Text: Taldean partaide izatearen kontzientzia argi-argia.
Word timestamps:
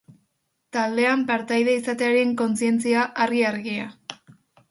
Taldean 0.77 1.25
partaide 1.31 1.75
izatearen 1.81 2.33
kontzientzia 2.41 3.05
argi-argia. 3.27 3.87